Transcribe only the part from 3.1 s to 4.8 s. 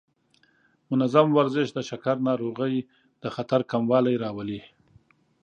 د خطر کموالی راولي.